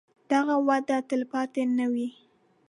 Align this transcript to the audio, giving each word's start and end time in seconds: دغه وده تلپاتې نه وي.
دغه 0.31 0.55
وده 0.67 0.97
تلپاتې 1.09 1.63
نه 1.77 1.85
وي. 1.93 2.07